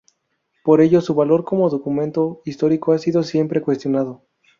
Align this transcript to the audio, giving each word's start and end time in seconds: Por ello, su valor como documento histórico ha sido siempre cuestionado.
Por 0.63 0.81
ello, 0.81 0.99
su 0.99 1.13
valor 1.13 1.45
como 1.45 1.69
documento 1.69 2.41
histórico 2.43 2.91
ha 2.91 2.97
sido 2.97 3.21
siempre 3.21 3.61
cuestionado. 3.61 4.23